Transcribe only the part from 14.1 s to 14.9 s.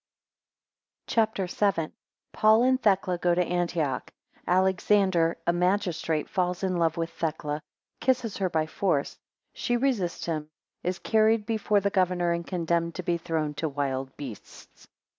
beasts.